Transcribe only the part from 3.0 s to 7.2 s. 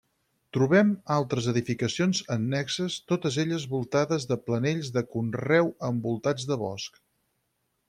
totes elles voltades de planells de conreu envoltats de bosc.